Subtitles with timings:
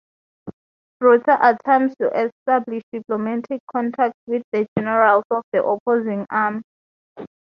[0.99, 6.63] Brutha attempts to establish diplomatic contact with the generals of the opposing army.